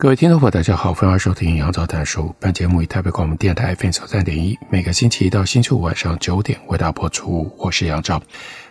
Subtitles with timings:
[0.00, 2.32] 各位听众朋友，大家好，欢迎收听杨照谈书。
[2.38, 7.52] 本节目以台北广播电台 FM 三点一，每个星期一到星期五晚上九点为大家播出。
[7.58, 8.22] 我是杨照，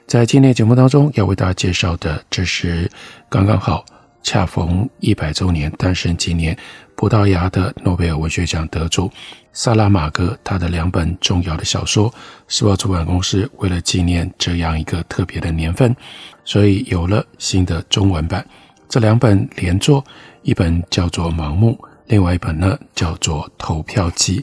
[0.08, 2.90] 在今天节目当中要为大家介绍的，这是
[3.28, 3.84] 刚刚好
[4.24, 6.58] 恰逢一百周年诞生纪念，
[6.96, 9.12] 葡萄牙的诺贝尔文学奖得主
[9.52, 12.10] 萨拉马戈他的两本重要的小说。
[12.48, 15.94] 时报出版公司为了纪念这样一个特别的年份，
[16.46, 18.48] 所以有了新的中文版。
[18.90, 20.04] 这两本连作。
[20.44, 24.40] 一本叫做《盲目》，另外一本呢叫做《投票机》。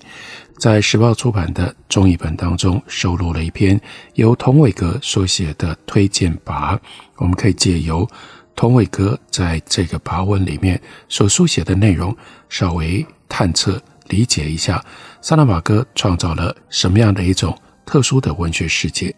[0.59, 3.81] 在时报出版的中译本当中，收录了一篇
[4.15, 6.79] 由童伟格所写的推荐跋。
[7.17, 8.07] 我们可以借由
[8.55, 12.15] 童伟格在这个跋文里面所书写的内容，
[12.51, 14.85] 稍微探测理解一下
[15.23, 19.15] 萨拉玛戈创造了什么样的一种特殊的文学世界。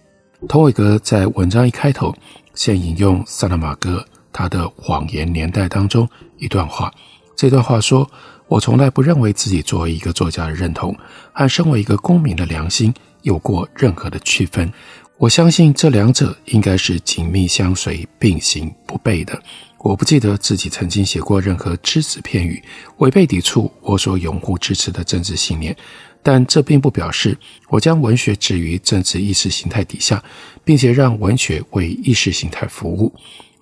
[0.48, 2.14] 童伟格在文章一开头，
[2.54, 6.08] 先引用萨拉玛戈他的《谎言年代》当中。
[6.38, 6.92] 一段话，
[7.34, 8.06] 这段话说
[8.46, 10.94] ：“我从来不认为自己作为一个作家的认同
[11.32, 14.70] 和身为一个公民的良心有过任何的区分。
[15.16, 19.42] 我相信这两者应该是紧密相随、并行不悖的。
[19.78, 22.62] 我不记得自己曾经写过任何只字片语
[22.98, 25.74] 违背抵触我所拥护支持的政治信念，
[26.22, 27.34] 但这并不表示
[27.70, 30.22] 我将文学置于政治意识形态底下，
[30.64, 33.14] 并且让文学为意识形态服务。”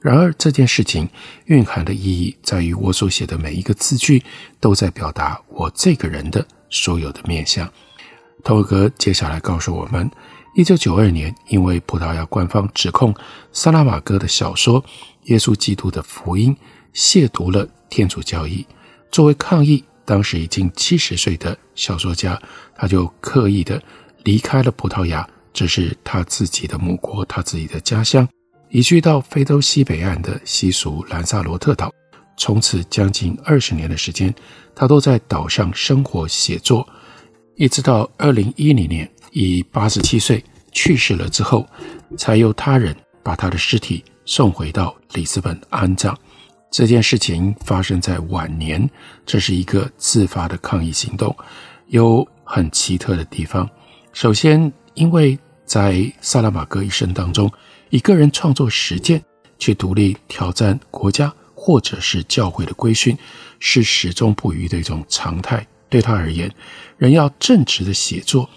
[0.04, 1.08] 然而，这件事情
[1.46, 4.22] 蕴含的意义在于，我所写的每一个字句
[4.60, 7.66] 都在表达我这个人的所有的面相。
[8.42, 10.10] 童伟格接下来告诉我们，
[10.54, 13.14] 一九九二年，因为葡萄牙官方指控
[13.50, 14.82] 萨拉玛戈的小说
[15.22, 16.54] 《耶稣基督的福音》
[16.94, 18.66] 亵渎了天主教义，
[19.10, 22.38] 作为抗议，当时已经七十岁的小说家，
[22.76, 23.82] 他就刻意的
[24.22, 28.28] 离开了葡萄牙，这是他自己的母国，他自己的家乡。
[28.74, 31.92] 移居到非洲西北岸的西属兰萨罗特岛，
[32.36, 34.34] 从此将近二十年的时间，
[34.74, 36.84] 他都在岛上生活写作，
[37.54, 40.42] 一直到二零一零年以八十七岁
[40.72, 41.64] 去世了之后，
[42.18, 42.92] 才由他人
[43.22, 46.18] 把他的尸体送回到里斯本安葬。
[46.68, 48.90] 这件事情发生在晚年，
[49.24, 51.32] 这是一个自发的抗议行动，
[51.86, 53.70] 有很奇特的地方。
[54.12, 57.48] 首先，因为在萨拉玛戈一生当中，
[57.90, 59.22] 以个人创作实践
[59.58, 63.16] 去独立挑战国家或者是教会的规训，
[63.60, 65.66] 是始终不渝的一种常态。
[65.88, 66.52] 对他而言，
[66.98, 68.48] 人要正直的写作，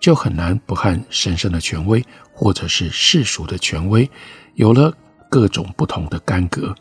[0.00, 4.10] 就很难不和神圣的权威或者是世俗的权威
[4.54, 4.92] 有了
[5.28, 6.74] 各种不同的干戈。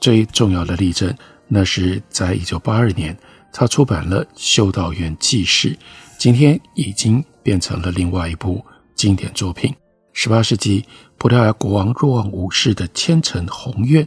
[0.00, 1.14] 最重要的例证，
[1.46, 3.14] 那是在一九八二年，
[3.52, 5.72] 他出版了《修道院纪事》，
[6.16, 9.74] 今天已经变成了另外一部经典作品。
[10.22, 10.84] 十八世纪，
[11.16, 14.06] 葡萄牙国王若望五世的千层红院，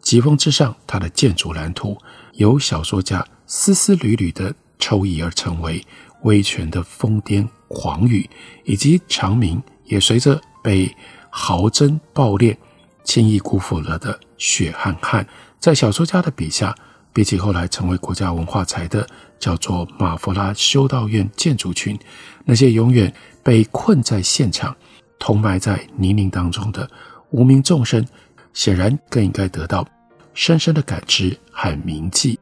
[0.00, 1.98] 疾风之上，他的建筑蓝图
[2.34, 5.84] 由小说家丝丝缕缕的抽移而成为
[6.22, 8.30] 威权的疯癫狂语，
[8.62, 10.94] 以及长明也随着被
[11.30, 12.56] 豪贞暴烈
[13.02, 15.26] 轻易辜负了的血汗汗。
[15.58, 16.72] 在小说家的笔下，
[17.12, 19.04] 比起后来成为国家文化财的
[19.40, 21.98] 叫做马弗拉修道院建筑群，
[22.44, 23.12] 那些永远
[23.42, 24.76] 被困在现场。
[25.20, 26.90] 同埋在泥泞当中的
[27.30, 28.04] 无名众生，
[28.52, 29.86] 显然更应该得到
[30.34, 32.36] 深深的感知和铭记。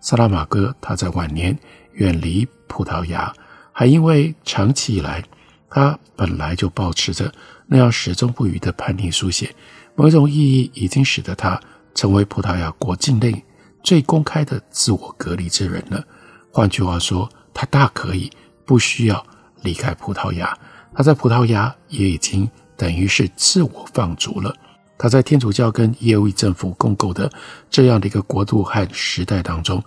[0.00, 1.58] 萨拉玛戈他在晚年
[1.94, 3.32] 远离葡萄牙，
[3.72, 5.24] 还因为长期以来
[5.68, 7.32] 他本来就保持着
[7.66, 9.52] 那样始终不渝的叛逆书写，
[9.96, 11.58] 某种意义已经使得他
[11.94, 13.44] 成为葡萄牙国境内
[13.82, 16.04] 最公开的自我隔离之人了。
[16.52, 18.30] 换句话说，他大可以
[18.64, 19.26] 不需要
[19.62, 20.56] 离开葡萄牙。
[20.98, 24.52] 他在葡萄牙也已经等于是自我放逐了。
[24.98, 27.30] 他在天主教跟耶维政府共构的
[27.70, 29.80] 这样的一个国度和时代当中，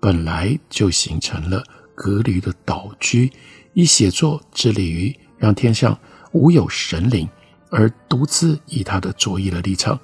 [0.00, 1.62] 本来就形成了
[1.94, 3.30] 隔离的岛居，
[3.74, 5.94] 以写作致力于让天上
[6.32, 7.28] 无有神灵，
[7.68, 10.00] 而独自以他的卓翼的立场，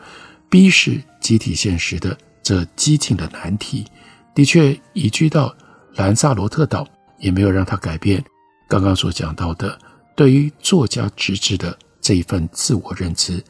[0.50, 3.86] 逼视集体现实的这激进的难题。
[4.34, 5.56] 的确，移居到
[5.94, 6.86] 兰萨罗特岛，
[7.18, 8.22] 也没有让他改变
[8.68, 9.78] 刚刚所讲到的。
[10.22, 13.42] 对于作家职责的这一份自我认知，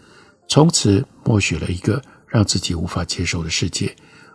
[0.48, 3.94] 从此默许了一个让自己无法接受的世界。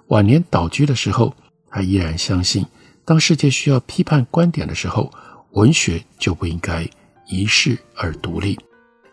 [0.10, 1.36] 晚年倒居的时候，
[1.72, 2.63] 他依然相信，
[3.04, 5.12] 当世界需要批判观点的时候，
[5.54, 6.88] 文学就不应该
[7.25, 8.56] 遗世而独立。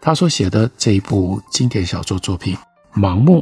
[0.03, 2.55] 他所写的这一部经典小说作品
[3.00, 3.41] 《盲目》，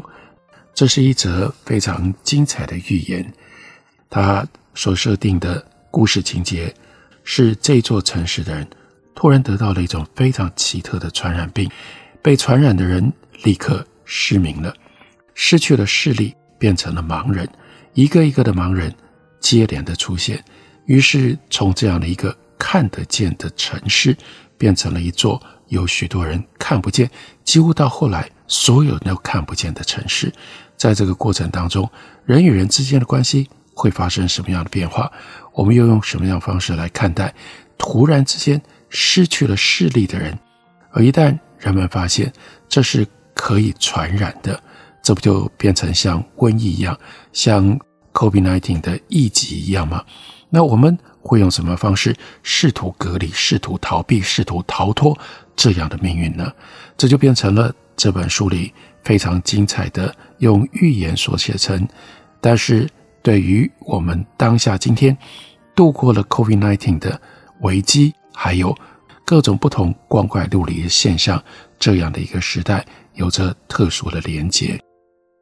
[0.72, 3.34] 这是一则非常精彩的寓言。
[4.08, 4.46] 他
[4.76, 6.72] 所设定的故事情节
[7.24, 8.64] 是这座城市的人
[9.14, 11.70] 突然得到了一种非常奇特的传染病，
[12.20, 13.12] 被传染的人
[13.44, 14.74] 立刻失明了，
[15.34, 16.34] 失去了视力。
[16.58, 17.48] 变成了盲人，
[17.92, 18.94] 一个一个的盲人
[19.40, 20.40] 接连的出现，
[20.84, 24.16] 于是从这样的一个看得见的城市，
[24.56, 27.10] 变成了一座有许多人看不见，
[27.42, 30.32] 几乎到后来所有人都看不见的城市。
[30.76, 31.90] 在这个过程当中，
[32.24, 35.10] 人与人之间的关系会发生什么样的变化？
[35.52, 37.34] 我们又用什么样的方式来看待
[37.76, 38.62] 突然之间
[38.92, 40.38] 失去了视力的人？
[40.92, 42.30] 而一旦人们发现
[42.68, 44.62] 这是可以传染的。
[45.02, 46.96] 这不就变成像瘟疫一样，
[47.32, 47.76] 像
[48.12, 50.04] COVID-19 的疫疾一样吗？
[50.48, 55.18] 那我们会用什么方式试图隔离、试图逃避、试图逃脱
[55.56, 56.52] 这样的命运呢？
[56.96, 58.72] 这就变成了这本书里
[59.02, 61.88] 非常精彩的用寓言所写成。
[62.40, 62.88] 但是
[63.22, 65.16] 对于我们当下今天
[65.74, 67.20] 度过了 COVID-19 的
[67.62, 68.76] 危机，还有
[69.24, 71.42] 各种不同光怪陆离的现象，
[71.78, 72.84] 这样的一个时代，
[73.14, 74.78] 有着特殊的连结。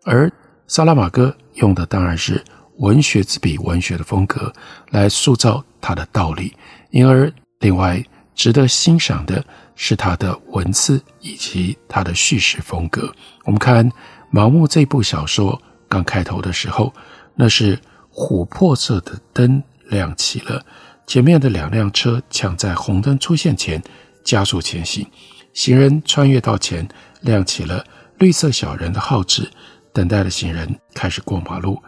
[0.04, 0.30] 而
[0.66, 2.42] 萨拉玛戈用的当然是
[2.78, 4.52] 文学之笔、文学的风格
[4.90, 6.54] 来塑造他的道理，
[6.90, 8.02] 因而另外
[8.34, 9.44] 值得欣赏的
[9.74, 13.12] 是他的文字以及他的叙事风格。
[13.44, 13.90] 我们看
[14.32, 16.92] 《盲目》这部小说刚开头的时候，
[17.34, 17.78] 那是
[18.14, 20.64] 琥珀色的灯亮起了，
[21.10, 23.82] 前面的两辆车抢在红灯出现前
[24.22, 25.04] 加速前行，
[25.52, 26.86] 行人穿越道前
[27.22, 27.84] 亮起了
[28.18, 29.50] 绿色小人的号志。
[29.92, 31.82] 等待的行人开始过马路，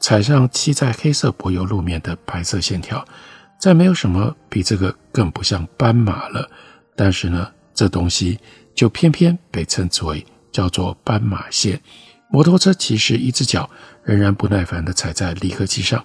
[0.00, 3.06] 踩上漆在黑色柏油路面的白色线条。
[3.60, 6.48] 再没有什么比这个更不像斑马了。
[6.96, 8.38] 但是呢，这东西
[8.74, 11.78] 就偏偏被称之为叫做斑马线。
[12.30, 13.68] 摩托车骑士一只脚
[14.02, 16.02] 仍然不耐烦地踩在离合器上，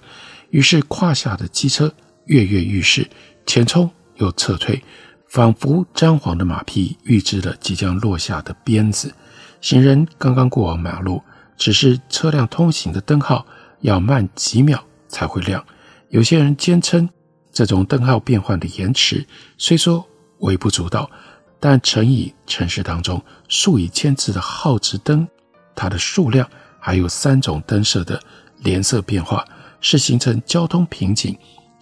[0.50, 1.90] 于是胯下的机车
[2.28, 3.06] 跃跃欲试，
[3.44, 4.82] 前冲又撤退，
[5.28, 9.12] 仿佛张皇的马匹预知了即将落下的鞭子。
[9.60, 11.22] 行人刚刚过完马路。
[11.58, 13.44] 只是车辆通行的灯号
[13.80, 15.66] 要慢几秒才会亮。
[16.08, 17.10] 有些人坚称，
[17.52, 19.26] 这种灯号变换的延迟
[19.58, 20.08] 虽说
[20.38, 21.10] 微不足道，
[21.58, 25.26] 但乘以城市当中数以千计的号值灯，
[25.74, 26.48] 它的数量
[26.78, 28.22] 还有三种灯色的
[28.58, 29.44] 连色变化，
[29.80, 31.36] 是形成交通瓶颈。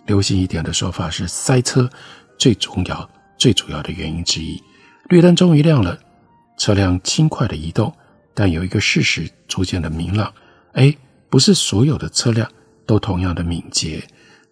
[0.06, 1.88] 流行一点的说法是塞车
[2.38, 4.62] 最重要、最主要的原因之一。
[5.08, 5.98] 绿灯终于亮了，
[6.58, 7.92] 车辆轻快的移动。
[8.34, 10.30] 但有一个事实逐渐的明朗，
[10.74, 10.94] 哎，
[11.30, 12.46] 不是所有的车辆
[12.84, 14.06] 都同样的敏捷。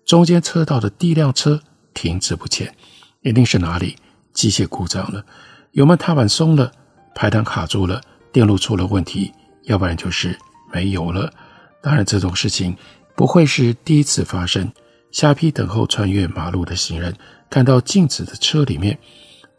[0.07, 1.61] 中间车道的第一辆车
[1.93, 2.75] 停滞不前，
[3.21, 3.95] 一定是哪里
[4.33, 5.23] 机械故障了，
[5.73, 6.73] 油门踏板松了，
[7.15, 8.01] 排档卡住了，
[8.33, 9.31] 电路出了问题，
[9.65, 10.39] 要不然就是
[10.73, 11.31] 没油了。
[11.83, 12.75] 当然，这种事情
[13.15, 14.73] 不会是第一次发生。
[15.15, 17.15] 下批等候穿越马路的行人
[17.49, 18.99] 看到静止的车里面，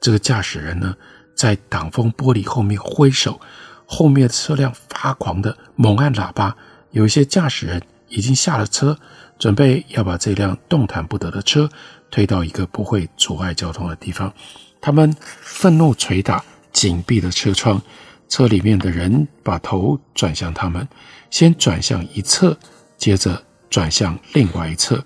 [0.01, 0.93] 这个驾驶人呢，
[1.33, 3.39] 在挡风玻璃后面挥手。
[3.85, 6.53] 后面的车辆发狂的猛按喇叭，
[6.91, 8.99] 有一些驾驶人已经下了车，
[9.39, 11.69] 准备要把这辆动弹不得的车
[12.11, 14.33] 推到一个不会阻碍交通的地方。
[14.81, 17.81] 他们愤怒捶打紧闭的车窗，
[18.27, 20.85] 车里面的人把头转向他们，
[21.29, 22.57] 先转向一侧，
[22.97, 25.01] 接着转向另外一侧。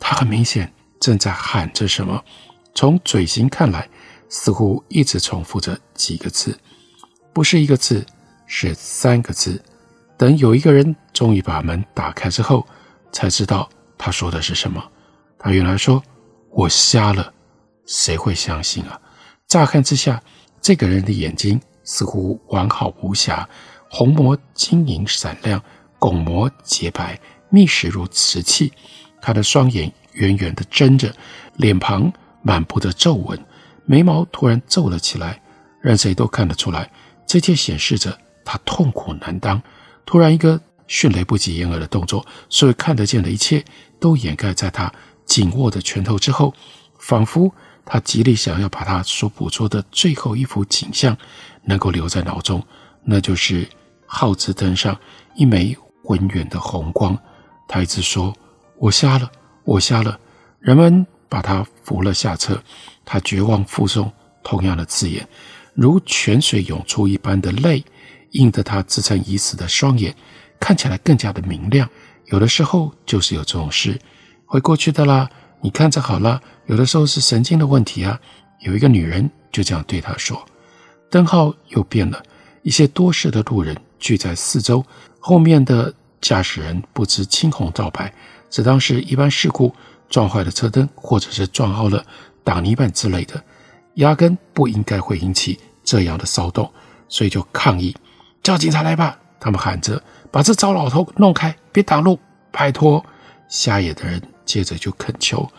[0.00, 2.24] 他很明显正在喊着什么，
[2.74, 3.88] 从嘴型看来，
[4.28, 6.58] 似乎一直重复着几个字，
[7.32, 8.04] 不是一个字。
[8.52, 9.62] 是三个字。
[10.18, 12.66] 等有一个人终于把门打开之后，
[13.12, 14.82] 才知道他说的是什么。
[15.38, 16.02] 他原来说
[16.50, 17.32] ：“我瞎了。”
[17.86, 19.00] 谁会相信啊？
[19.46, 20.20] 乍看之下，
[20.60, 23.48] 这个人的眼睛似乎完好无瑕，
[23.88, 25.62] 虹膜晶莹闪亮，
[26.00, 27.16] 巩膜洁白，
[27.50, 28.72] 密实如瓷器。
[29.20, 31.12] 他的双眼圆圆的睁着，
[31.56, 32.12] 脸庞
[32.42, 33.38] 满布着皱纹，
[33.84, 35.40] 眉毛突然皱了起来，
[35.80, 36.90] 任谁都看得出来，
[37.26, 38.16] 这些显示着。
[38.42, 39.62] 他痛苦难当，
[40.04, 43.64] 突然一个迅雷不及掩耳的动作，所有看得见的一切
[44.00, 44.92] 都掩盖在他
[45.24, 46.52] 紧握的拳头之后，
[46.98, 47.52] 仿佛
[47.84, 51.16] 他极力想要把他所捕捉的最后一幅景象
[51.62, 52.60] 能够留在脑中，
[53.04, 53.68] 那就是
[54.04, 54.98] 耗子灯上
[55.36, 57.16] 一枚浑圆的红光。
[57.68, 58.34] 他一直说
[58.80, 59.30] ：“我瞎了，
[59.64, 60.18] 我瞎了。”
[60.58, 62.60] 人们把他扶了下车，
[63.04, 64.10] 他绝望附送
[64.42, 65.28] 同样的字眼，
[65.74, 67.84] 如泉水涌出一般的泪。
[68.32, 70.14] 映得他自称已死的双眼
[70.60, 71.88] 看起来更加的明亮。
[72.26, 73.98] 有的时候就是有这种事，
[74.46, 75.28] 会过去的啦。
[75.60, 76.40] 你看着好了。
[76.66, 78.18] 有的时候是神经的问题啊。
[78.60, 80.40] 有一个女人就这样对他说。
[81.10, 82.22] 灯号又变了，
[82.62, 84.86] 一些多事的路人聚在四周，
[85.18, 88.14] 后面的驾驶人不知青红皂白，
[88.50, 89.72] 只当是一般事故
[90.08, 92.04] 撞坏了车灯，或者是撞凹了
[92.44, 93.42] 挡泥板之类的，
[93.94, 96.70] 压根不应该会引起这样的骚动，
[97.08, 97.96] 所以就抗议，
[98.42, 99.16] 叫警察来吧。
[99.38, 102.18] 他们喊着：“把这糟老头弄开，别挡路，
[102.50, 103.02] 拜托！”
[103.48, 105.50] 瞎眼的人接着就恳求：“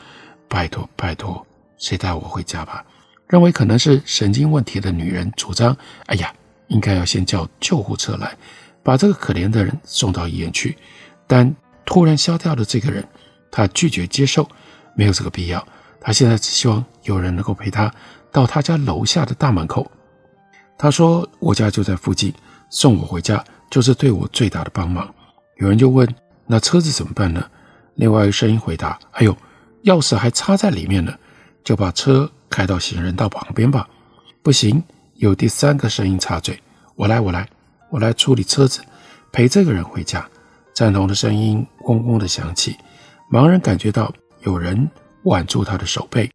[0.48, 1.44] 拜托，拜托，
[1.78, 2.86] 谁带我回家吧？”
[3.28, 6.32] 认为可能是神经问题的女人主张：“哎呀，
[6.68, 8.38] 应该要先叫救护车来，
[8.84, 10.78] 把这个可怜的人送到医院去。”
[11.26, 13.08] 但突然消掉的这个人，
[13.52, 14.48] 他拒绝接受，
[14.96, 15.66] 没有这个必要。
[16.00, 17.94] 他现在只希望有人能够陪他
[18.32, 19.90] 到他家楼下的大门口。
[20.78, 22.34] 他说：“我家就在附近，
[22.70, 25.14] 送我回家。”就是对我最大的帮忙。
[25.56, 26.06] 有人就问
[26.46, 27.42] ：“那车子怎么办呢？”
[27.96, 29.34] 另外一个声音回答：“哎呦，
[29.86, 31.14] 钥匙还插在里面呢，
[31.64, 33.88] 就把车开到行人道旁边吧。”
[34.44, 34.84] 不行，
[35.16, 36.60] 有第三个声音插嘴
[36.98, 37.48] ：“我来，我来，
[37.90, 38.82] 我来处理车子，
[39.32, 40.28] 陪这个人回家。”
[40.74, 42.76] 赞同的声音嗡嗡地响起。
[43.32, 44.90] 盲人感觉到有人
[45.24, 46.30] 挽住他的手背：“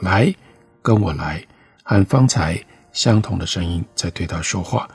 [0.00, 0.34] 来，
[0.82, 1.44] 跟我来。”
[1.84, 2.58] 和方才
[2.92, 4.88] 相同的声音在对他说话。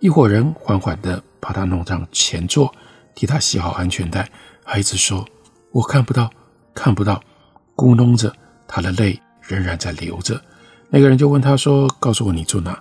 [0.00, 2.72] 一伙人缓缓地把他弄上前座，
[3.14, 4.28] 替他系好安全带，
[4.64, 5.24] 孩子说
[5.70, 6.28] ：“我看不到，
[6.74, 7.22] 看不到。”
[7.76, 8.34] 咕哝着，
[8.66, 10.40] 他的泪仍然在流着。
[10.90, 12.78] 那个人就问他说：“告诉我你住哪？”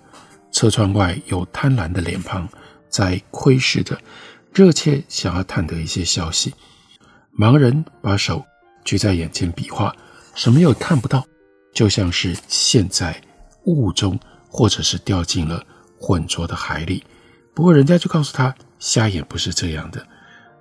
[0.52, 2.48] 车窗外有贪婪的脸庞
[2.90, 3.98] 在窥视着，
[4.54, 6.54] 热切想要探得一些消息。
[7.38, 8.46] 盲人把手
[8.84, 9.96] 举在眼前比划，
[10.36, 11.26] 什么也看不到，
[11.74, 13.20] 就像是陷在
[13.64, 15.64] 雾中，或者是掉进了
[15.98, 17.04] 浑浊的海里。
[17.54, 20.06] 不过，人家就告诉他，瞎眼不是这样的。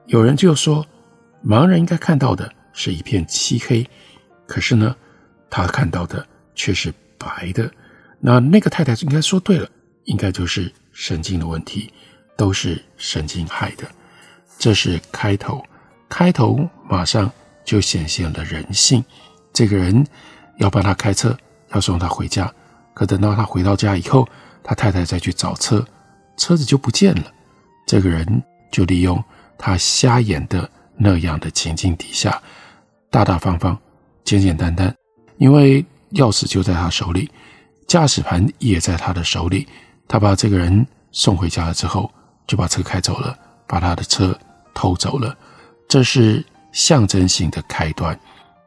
[0.06, 0.86] 有人就说，
[1.44, 3.88] 盲人应该看到的是一片漆黑，
[4.46, 4.94] 可是呢，
[5.48, 7.70] 他看到的却是白的。
[8.20, 9.68] 那那个太太应该说对了，
[10.04, 11.92] 应该就是神经的问题，
[12.40, 13.84] 都是神经害的。
[14.58, 15.62] 这是开头，
[16.08, 17.30] 开头马上
[17.66, 19.04] 就显现了人性。
[19.52, 20.02] 这个人
[20.56, 21.36] 要帮他开车，
[21.74, 22.50] 要送他回家，
[22.94, 24.26] 可等到他回到家以后，
[24.62, 25.86] 他太太再去找车。
[26.38, 27.30] 车子就不见了，
[27.86, 28.42] 这个人
[28.72, 29.22] 就利用
[29.58, 30.66] 他瞎眼的
[30.96, 32.40] 那样的情境底下，
[33.10, 33.78] 大大方方、
[34.24, 34.96] 简简单单，
[35.36, 37.30] 因为钥匙就在他手里，
[37.86, 39.68] 驾驶盘也在他的手里。
[40.08, 42.10] 他把这个人送回家了之后，
[42.50, 44.36] 就把车开走了，把他的车
[44.74, 45.38] 偷走了。
[45.88, 48.18] 这是象征性的开端。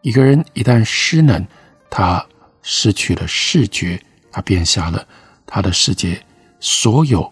[0.01, 1.45] 一个人一旦失能，
[1.89, 2.25] 他
[2.61, 5.05] 失去了视觉，他变瞎了，
[5.45, 6.17] 他的世界
[6.61, 7.29] 所有。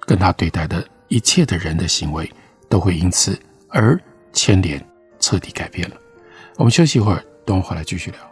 [0.00, 2.28] 跟他对待的一切的人的行为，
[2.68, 3.96] 都会因此而
[4.32, 4.84] 牵连，
[5.20, 5.96] 彻底改变了。
[6.56, 8.31] 我们休息一会儿，等我回来继续聊。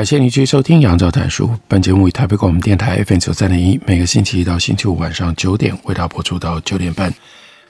[0.00, 1.46] 感谢您继续收听《杨照谈书》。
[1.68, 7.12] 本节目以台北广播电台 FM 九三点一，每个星期一到星期五晚上九点为大家播出到九点半。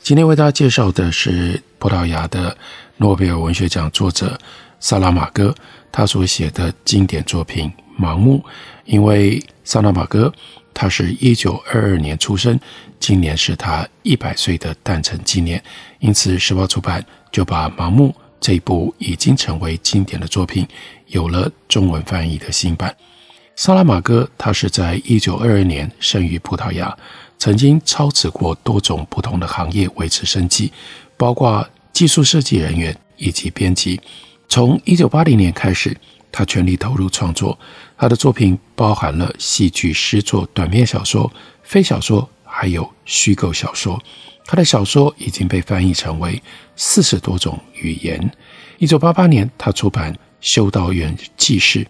[0.01, 2.57] 今天为大家介绍的是葡萄牙的
[2.99, 4.39] 诺贝尔文学奖作者
[4.79, 5.53] 萨拉马戈，
[5.91, 7.69] 他所写的经典作品
[8.01, 8.41] 《盲目》。
[8.85, 10.33] 因为萨拉马戈
[10.73, 12.57] 他是一九二二年出生，
[13.01, 15.61] 今年是他一百岁的诞辰纪念，
[15.99, 20.67] 因此时报出版就把《盲目》这一部已经成为经典的作品，
[21.09, 22.97] 有了中文翻译的新版。
[23.55, 26.97] 萨拉玛戈，他是在一九二二年生于葡萄牙，
[27.39, 30.73] 曾经操持过多种不同的行业维持生计，
[31.19, 34.01] 包括技术设计人员以及编辑。
[34.49, 35.95] 从一九八零年开始，
[36.33, 37.59] 他全力投入创作。
[37.99, 41.31] 他的作品包含了戏剧、诗作、短篇小说、
[41.63, 44.03] 非小说，还有虚构小说。
[44.51, 46.43] 他的小说已经被翻译成为
[46.75, 48.19] 四十多种语言。
[48.79, 51.85] 一九八八年，他出版《修道院记事》，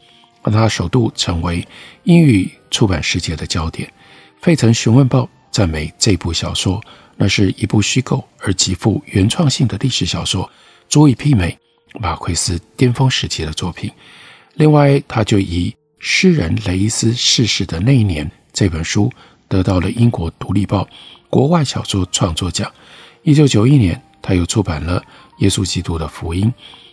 [0.45, 1.67] 让他首度成为
[2.02, 3.90] 英语出版世界的焦点。
[4.43, 6.79] 费城询问报赞美这部小说，
[7.17, 10.47] 那是一部虚构而极富原创性的历史小说，
[10.87, 11.57] 足以媲美
[11.99, 13.90] 马奎斯巅峰时期的作品。
[14.57, 19.11] 另外，他就以诗人雷伊斯逝世的那一年，这本书
[19.49, 20.85] 得到了英国《独立报》
[21.31, 22.71] 国外小说创作奖。
[23.23, 25.01] 一九九一年，他又出版了
[25.39, 26.47] 《耶稣基督的福音》，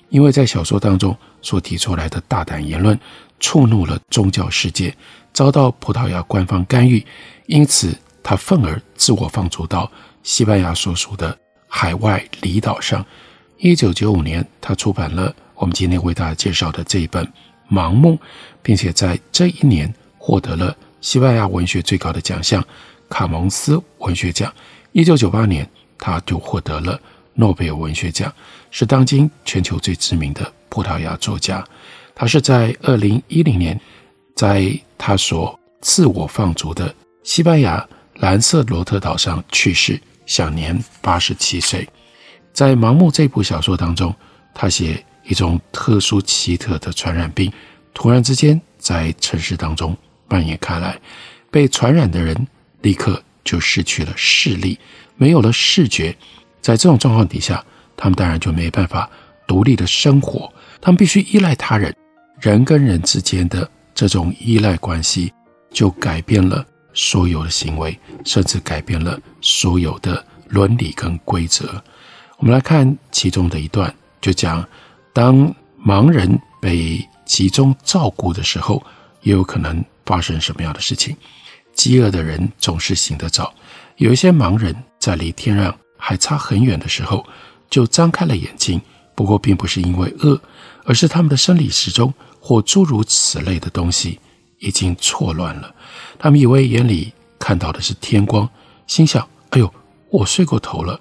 [0.09, 2.97] 因为在小说当中所提出来的大胆言论
[3.39, 4.95] 触怒了宗教世界，
[5.33, 7.03] 遭到葡萄牙官方干预，
[7.47, 9.91] 因此他愤而自我放逐到
[10.21, 13.03] 西班牙所属的海外离岛上。
[13.57, 17.27] 一九九五年，他出版了我们今天为大家介绍的这一本。
[17.69, 18.17] 盲目，
[18.63, 22.65] 并且在这一年获得了西班牙文学最高的奖项
[23.09, 24.53] 卡蒙斯文学奖。
[24.91, 26.99] 一九九八年，他就获得了
[27.33, 28.33] 诺贝尔文学奖，
[28.71, 31.63] 是当今全球最知名的葡萄牙作家。
[32.15, 33.79] 他是在二零一零年，
[34.35, 41.87] 在他所自我放逐的西班牙兰瑟罗特岛上去世，享年八十七岁。
[42.53, 44.13] 在《盲目》这部小说当中，
[44.53, 45.03] 他写。
[45.29, 47.51] 一种特殊奇特的传染病，
[47.93, 49.93] 突然之间在城市当中
[50.29, 50.97] 蔓延开来，
[51.51, 52.47] 被传染的人
[52.81, 54.79] 立刻就失去了视力，
[55.15, 56.15] 没有了视觉。
[56.61, 57.63] 在这种状况底下，
[57.95, 59.09] 他们当然就没办法
[59.47, 60.51] 独立的生活，
[60.81, 61.95] 他们必须依赖他人。
[62.39, 65.33] 人跟人之间的这种依赖关系，
[65.71, 71.83] 就改变了所有的行为，甚至改变了所有的伦理跟规则。
[72.37, 74.65] 我们来看其中的一段，就讲。
[75.13, 75.51] 当
[75.83, 78.83] 盲人被集中照顾的时候，
[79.23, 81.17] 也有可能发生什么样的事情？
[81.77, 83.53] 饥饿的人总是醒得早，
[83.95, 87.25] 有一些盲人在离天亮还差很远的时候
[87.69, 88.81] 就张开了眼睛，
[89.15, 90.41] 不过并不是因为饿，
[90.83, 92.11] 而是他们的生理时钟
[92.41, 94.19] 或诸如此类的东西
[94.57, 95.73] 已经错乱了。
[96.17, 98.49] 他们以为眼里看到的是天光，
[98.87, 99.71] 心想：“哎呦，
[100.09, 100.99] 我睡过头了。”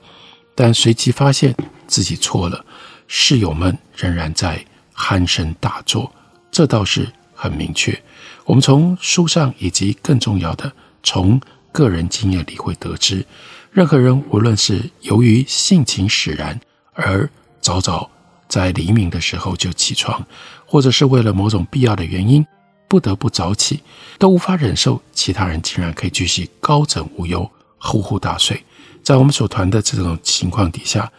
[0.55, 1.55] 但随即发现
[1.87, 2.65] 自己错了。
[3.09, 4.63] 室友们仍然在
[4.95, 6.13] 鼾声大作，
[6.51, 7.99] 这倒是很明确。
[8.47, 11.41] 我们从书上以及更重要的，从
[11.73, 13.27] 个人经验里会得知，
[13.73, 16.59] 任何人无论是由于性情使然
[16.95, 17.29] 而
[17.61, 18.09] 早早
[18.49, 20.25] 在黎明的时候就起床，
[20.65, 22.47] 或者是为了某种必要的原因
[22.87, 23.81] 不得不早起，
[24.17, 28.63] 都无法忍受其他人竟然可以继续高枕无忧、呼呼大睡。
[29.03, 31.11] 在我们所谈的这种情况底下。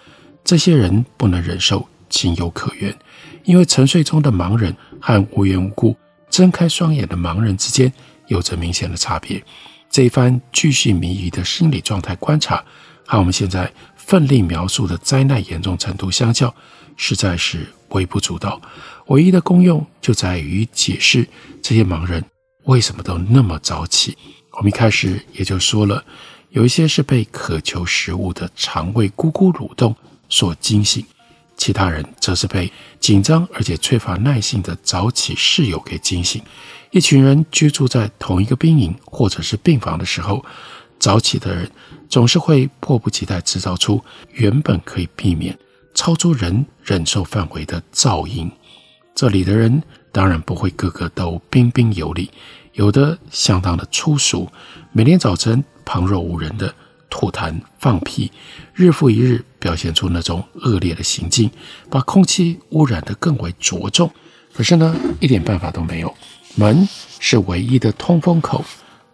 [0.45, 2.97] 这些人不能忍受，情有可原，
[3.43, 5.93] 因为沉睡中的盲人和无缘无故
[6.37, 7.91] 睁开双眼的盲人之间
[8.27, 9.43] 有着明显的差别。
[9.89, 12.63] 这一番巨细靡遗的心理状态观察，
[13.07, 16.53] 和我们现在奋力描述的灾难严重程度相较，
[16.95, 18.61] 实在是微不足道。
[19.07, 21.27] 唯一的功用就在于解释
[21.59, 22.23] 这些盲人
[22.65, 24.15] 为什么都那么早起。
[24.51, 26.05] 我们一开始也就说了，
[26.49, 29.95] 有一些是被渴求食物的肠胃咕咕蠕动
[30.29, 31.03] 所惊醒，
[31.57, 36.41] 其他人则是被紧张而且缺乏耐性的早起室友给惊醒。
[36.91, 40.45] 一群人居住在同一个兵营或者是病房的时候，
[40.99, 41.69] 早起的人
[42.07, 45.57] 总是会迫不及待制造出原本可以避免、
[45.93, 48.49] 超出人忍受范围的噪音。
[49.13, 52.29] 这里的人当然不会个个都彬彬有礼，
[52.73, 54.47] 有的相当的粗俗，
[54.91, 56.73] 每天早晨旁若无人的。
[57.09, 58.31] 吐痰放屁，
[58.73, 61.49] 日复一日表现出那种恶劣的行径，
[61.89, 64.11] 把空气污染得更为着重。
[64.53, 66.13] 可是呢，一点办法都没有。
[66.55, 66.87] 门
[67.19, 68.65] 是唯一的通风口，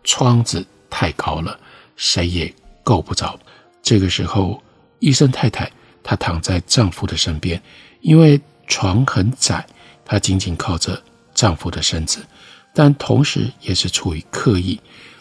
[0.03, 1.59] 窗子太高了，
[1.95, 2.53] 谁也
[2.83, 3.37] 够不着。
[3.81, 4.63] 这个时候，
[4.99, 5.69] 医生太太
[6.01, 7.61] 她躺在丈夫的身边，
[7.99, 9.65] 因为床很窄，
[10.05, 11.03] 她紧紧靠着
[11.33, 12.25] 丈夫的身子，
[12.73, 14.79] 但同时也是出于刻意。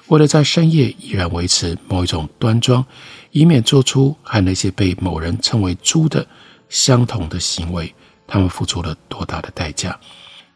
[0.09, 2.85] 为了在深夜依然维持某一种端庄，
[3.31, 6.27] 以免做出和那些被某人称为“猪”的
[6.69, 7.95] 相同的行为，
[8.27, 9.99] 他们付出了多大的代价？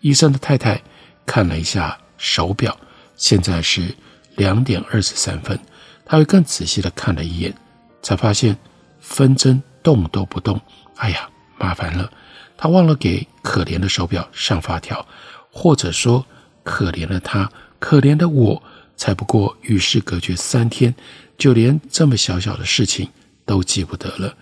[0.01, 0.81] 医生的太太
[1.25, 2.77] 看了一下手表，
[3.17, 3.95] 现在是
[4.37, 5.59] 两点二十三分。
[6.05, 7.55] 她又更仔细地看了一眼，
[8.03, 8.57] 才发现
[9.01, 10.61] 分针动都不动。
[10.97, 11.29] 哎呀，
[11.59, 12.11] 麻烦了！
[12.59, 15.07] 他忘了给可怜的手表上发条，
[15.51, 16.25] 或者说，
[16.63, 18.63] 可怜的他，可怜的我，
[18.97, 20.95] 才不过与世隔绝三天，
[21.37, 23.09] 就连这么小小的事情
[23.45, 24.35] 都记不得了。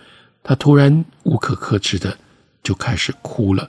[0.43, 2.17] 他突然无可克制的
[2.62, 3.69] 就开始哭了，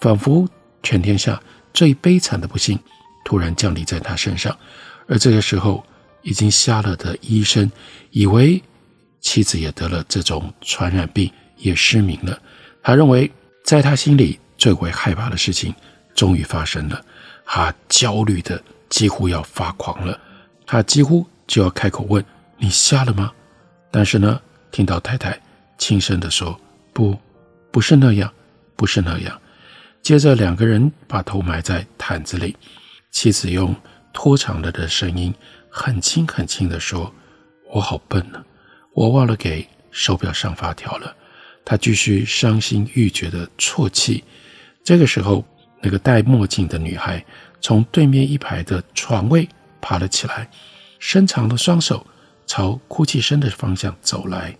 [0.00, 0.48] 仿佛
[0.82, 1.40] 全天下
[1.72, 2.78] 最悲惨的不幸
[3.24, 4.56] 突然降临在他身上。
[5.06, 5.84] 而这个时候，
[6.22, 7.70] 已经瞎了的医生
[8.10, 8.62] 以为
[9.20, 12.40] 妻子也得了这种传染病，也失明了。
[12.82, 13.30] 他认为，
[13.64, 15.74] 在他心里最为害怕的事情
[16.14, 17.04] 终于发生了。
[17.44, 18.62] 他焦虑的
[18.94, 20.16] 几乎要发狂了，
[20.64, 22.24] 他几乎就要开口问
[22.56, 23.32] ：“你瞎了吗？”
[23.90, 25.36] 但是呢，听到太太
[25.76, 26.56] 轻声地说
[26.94, 27.18] ：“不，
[27.72, 28.32] 不是那样，
[28.76, 29.40] 不是那样。”
[30.00, 32.56] 接着两个人把头埋在毯子里，
[33.10, 33.74] 妻子用
[34.12, 35.34] 拖长了的声音
[35.68, 37.12] 很轻很轻地说
[37.74, 38.46] ：“我好笨呢、啊，
[38.94, 41.12] 我忘了给手表上发条了。”
[41.66, 44.22] 他继续伤心欲绝地啜泣。
[44.84, 45.44] 这个时候，
[45.82, 47.24] 那个戴墨镜的女孩
[47.64, 49.48] 从对面一排的床位
[49.80, 50.46] 爬了起来，
[50.98, 52.06] 伸长的双手
[52.46, 54.54] 朝哭泣声的方向走来。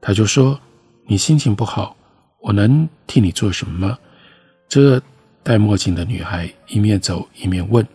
[0.00, 0.60] 他就说
[1.06, 1.96] ：“你心情不好，
[2.40, 3.96] 我能替你做什么吗？”
[4.68, 5.00] 这
[5.44, 7.86] 戴墨镜的女孩一面走一面问。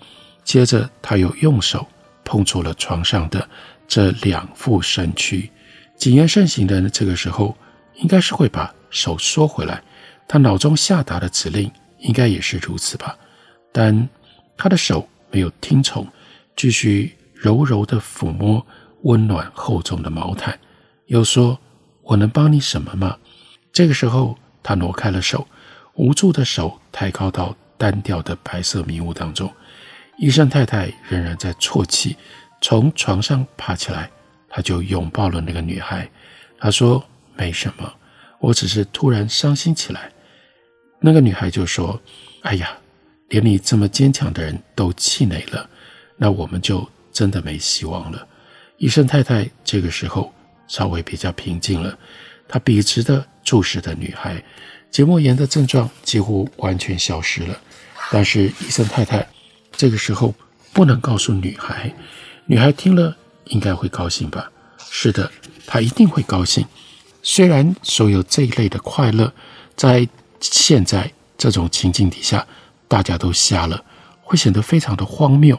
[0.45, 1.85] 接着，她又用手
[2.23, 3.45] 碰触了床上的
[3.89, 5.51] 这两副身躯。
[5.97, 7.53] 谨言慎行的人这个时候。
[7.95, 9.83] 应该是会把手缩回来，
[10.25, 13.13] 他脑中下达的指令应该也是如此吧。
[13.73, 14.07] 但
[14.59, 16.05] 他的手没有听从，
[16.53, 18.63] 继续柔柔地抚摸
[19.03, 20.59] 温暖厚重的毛毯，
[21.05, 21.57] 又说
[22.03, 23.17] ：“我能帮你什么吗？”
[23.71, 25.47] 这个时候，他挪开了手，
[25.93, 29.49] 无助的手抬高到单调的白色迷雾当中。
[30.17, 32.17] 医生太太仍然在啜泣，
[32.59, 34.11] 从床上爬起来，
[34.49, 36.09] 他就拥抱了那个女孩，
[36.59, 37.01] 他说。
[37.37, 37.93] 没什么，
[38.39, 40.11] 我只是突然伤心起来。
[40.99, 41.97] 那个女孩就说
[42.43, 42.77] ：“哎呀，
[43.29, 45.69] 连你这么坚强的人都气馁了，
[46.17, 48.27] 那我们就真的没希望了。”
[48.77, 50.33] 医生太太这个时候
[50.67, 51.97] 稍微比较平静了，
[52.47, 54.43] 她笔直地注视着女孩，
[54.89, 57.59] 结膜炎的症状几乎完全消失了。
[58.11, 59.27] 但是医生太太
[59.71, 60.33] 这个时候
[60.71, 61.93] 不能告诉女孩，
[62.45, 63.15] 女孩听了
[63.45, 64.49] 应该会高兴吧？
[64.89, 65.29] 是的，
[65.67, 66.65] 她一定会高兴。
[67.21, 69.33] 虽然所有这一类的快乐，
[69.75, 70.07] 在
[70.39, 72.47] 现在这种情境底下，
[72.89, 73.81] 大家都瞎了，
[74.21, 75.57] 会显得非常的荒谬。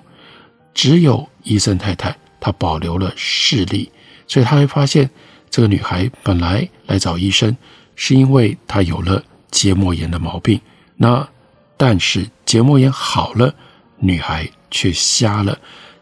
[0.74, 3.90] 只有医生太太，她保留了视力，
[4.28, 5.08] 所以她会发现，
[5.48, 7.56] 这个女孩本来来找医生，
[7.96, 10.60] 是因为她有了结膜炎的毛病。
[10.96, 11.26] 那
[11.78, 13.54] 但是结膜炎好了，
[13.96, 15.58] 女孩却瞎了，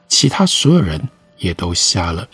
[0.08, 2.26] 其他所有人也都瞎了。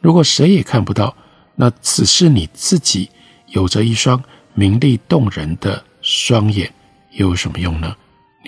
[0.00, 1.14] 如果谁也看不到。
[1.60, 3.10] 那只是你自己
[3.48, 4.22] 有着一双
[4.54, 6.72] 明丽动人的双眼，
[7.10, 7.96] 又有什么用呢？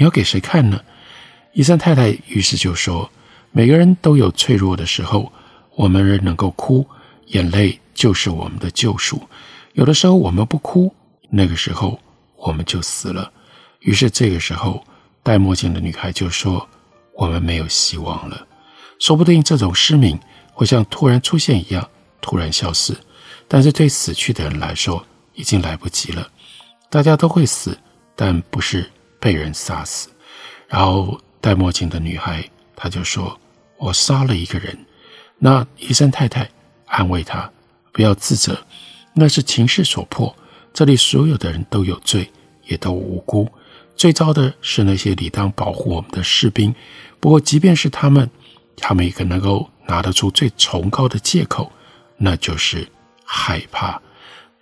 [0.00, 0.80] 你要给谁看呢？
[1.52, 3.10] 医生太太于是就说
[3.52, 5.30] ：“每个人都有脆弱的时候，
[5.76, 6.86] 我们人能够哭，
[7.26, 9.20] 眼泪就是我们的救赎。
[9.74, 10.90] 有的时候我们不哭，
[11.28, 12.00] 那个时候
[12.34, 13.30] 我们就死了。”
[13.80, 14.82] 于是这个时候，
[15.22, 16.66] 戴墨镜的女孩就说
[17.14, 18.46] ：“我们没有希望了。
[18.98, 20.18] 说不定这种失明
[20.54, 21.86] 会像突然出现一样。”
[22.22, 22.96] 突然消失，
[23.46, 26.26] 但是对死去的人来说已经来不及了。
[26.88, 27.76] 大家都会死，
[28.16, 30.08] 但不是被人杀死。
[30.66, 33.38] 然后戴墨镜的女孩，她就说
[33.78, 34.76] ：“我杀了一个人。”
[35.38, 36.50] 那医生太太
[36.86, 37.48] 安慰她
[37.92, 38.66] ：“不要自责，
[39.14, 40.34] 那是情势所迫。
[40.72, 42.30] 这里所有的人都有罪，
[42.64, 43.48] 也都无辜。
[43.94, 46.74] 最糟的是那些理当保护我们的士兵。
[47.20, 48.30] 不过，即便是他们，
[48.76, 51.70] 他们也可能够拿得出最崇高的借口。”
[52.22, 52.86] 那就是
[53.24, 53.98] 害怕。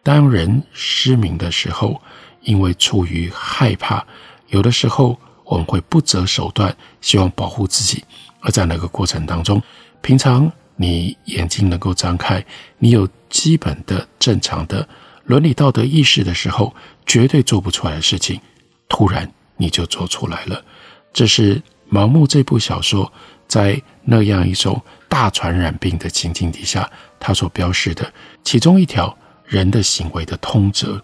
[0.05, 2.01] 当人失明的时候，
[2.43, 4.07] 因为出于害怕，
[4.49, 8.05] 有的时候我们会不择手段，希望保护自己。
[8.41, 9.61] 而在那个过程当中，
[10.01, 12.45] 平常你眼睛能够张开，
[12.79, 14.89] 你有基本的正常的
[15.25, 18.41] 伦理道德意识的时候，绝对做不出来的事情，
[18.89, 20.65] 突然你就做出来了。
[21.13, 21.57] 这是
[21.91, 23.13] 《盲目》这部小说
[23.47, 26.89] 在那样一种大传染病的情境底下。
[27.21, 28.13] 他所标示的
[28.45, 31.03] 其中一条人的行为的通则，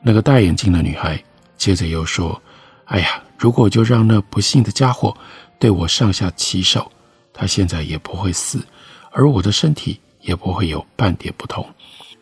[0.00, 1.20] 那个戴眼镜的女孩
[1.56, 2.40] 接着又说
[2.90, 5.16] ：“哎呀，如果就让那不幸的家伙
[5.60, 6.90] 对我上下其手，
[7.32, 8.66] 他现在也不会死，
[9.12, 11.64] 而我的身体也不会有半点不同。”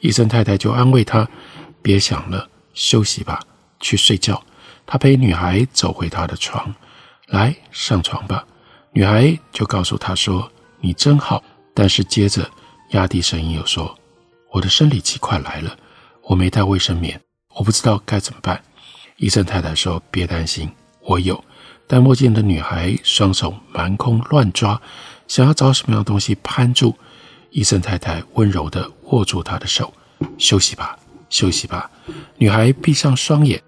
[0.01, 1.27] 医生太太就安慰他
[1.81, 3.41] ：“别想了，休息吧，
[3.81, 4.43] 去睡觉。”
[4.87, 6.75] 他陪女孩走回他的床，
[7.29, 8.47] 来，上床吧。
[8.93, 10.51] 女孩就告诉他说
[10.81, 11.43] ：“你真好。”
[11.75, 12.49] 但是接着。
[12.93, 13.95] 压低声音又说
[14.51, 15.77] ：“我的生理期快来了，
[16.23, 17.21] 我没带卫生棉，
[17.55, 18.63] 我不知道该怎么办。”
[19.19, 20.71] 医生太太说：“别担心，
[21.03, 21.45] 我有。”
[21.89, 24.81] 戴墨镜的女孩双手满空乱抓，
[25.27, 26.97] 想要找什么样的东西攀住。
[27.51, 29.93] 医生太太温柔地握住她的手
[30.39, 30.97] ：“休息吧，
[31.29, 31.91] 休息吧。”
[32.39, 33.61] 女孩闭上双眼，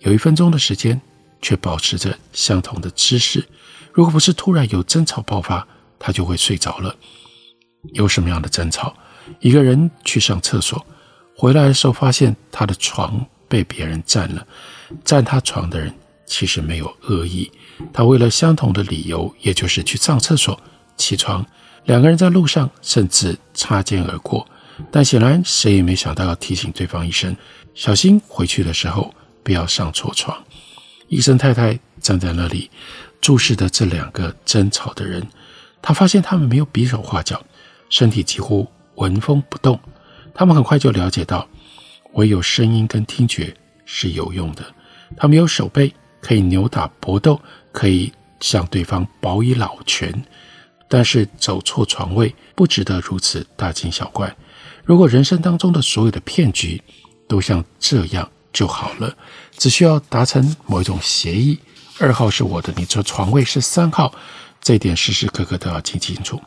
[0.00, 1.00] 有一分钟的时间，
[1.40, 3.48] 却保持着相同的姿势。
[3.92, 5.66] 如果不是突然有争吵爆发，
[5.98, 6.94] 她就会睡着了。
[7.94, 8.94] 有什么样的争吵？
[9.40, 10.84] 一个人去上厕所，
[11.34, 14.46] 回来的时候发现他的床被别人占了。
[15.04, 15.92] 占他床的人
[16.26, 17.50] 其实没有恶意，
[17.92, 20.60] 他为了相同的理由，也就是去上厕所，
[20.96, 21.44] 起床。
[21.84, 24.46] 两个人在路上甚至擦肩而过，
[24.90, 27.34] 但显然谁也没想到要提醒对方一声，
[27.74, 30.36] 小心回去的时候不要上错床。
[31.08, 32.70] 医生太太站在那里，
[33.22, 35.26] 注视着这两个争吵的人，
[35.80, 37.42] 他发现他们没有比手画脚，
[37.88, 39.80] 身体几乎纹风不动。
[40.34, 41.48] 他们很快就了解到，
[42.14, 44.64] 唯有声音跟听觉是有用的。
[45.16, 47.40] 他们有手背可以扭打搏斗，
[47.72, 50.12] 可以向对方保以老拳。
[50.88, 54.34] 但是走错床位不值得如此大惊小怪。
[54.84, 56.82] 如果人生当中的所有的骗局
[57.28, 59.14] 都像这样就好了，
[59.56, 61.58] 只需要达成某一种协议：
[62.00, 64.14] 二号是我的，你这床位是三号，
[64.62, 66.40] 这点时时刻刻都要记清楚。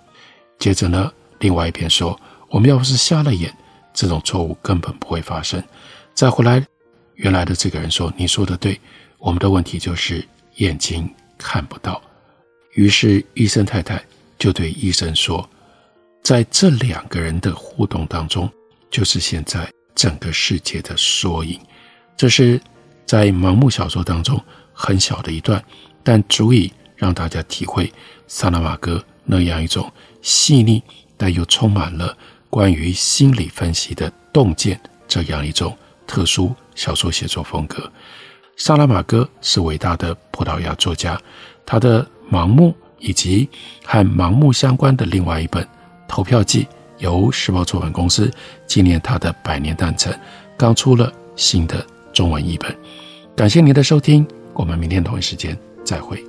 [0.57, 2.19] 接着呢，另外一边说，
[2.49, 3.55] 我们要不是瞎了眼，
[3.93, 5.61] 这种错误根本不会发生。
[6.13, 6.65] 再回来，
[7.15, 8.79] 原来的这个人说：“你说的对，
[9.17, 12.01] 我们的问题就是眼睛看不到。”
[12.73, 14.03] 于是医生太太。
[14.39, 15.47] 就对医生说，
[16.23, 18.49] 在这两个人的互动当中，
[18.89, 21.59] 就是现在整个世界的缩影。
[22.17, 22.59] 这是
[23.05, 25.63] 在盲目小说当中很小的一段，
[26.01, 27.93] 但足以让大家体会
[28.25, 30.81] 萨拉玛戈那样一种细腻
[31.15, 32.17] 但又充满了
[32.51, 37.91] 关于心理分析的洞见，这样一种特殊小说写作风格。
[38.55, 41.19] 萨拉玛戈是伟大的葡萄牙作家，
[41.65, 42.75] 他的盲目。
[43.03, 43.49] 以及
[43.83, 45.63] 和盲目相关的另外一本
[46.07, 46.63] 《投票记》，
[46.99, 48.31] 由时报出版公司
[48.67, 50.13] 纪念他的百年诞辰，
[50.55, 51.83] 刚出了新的
[52.13, 52.77] 中文译本。
[53.35, 56.23] 感谢您的收听，我们明天同一时间再会。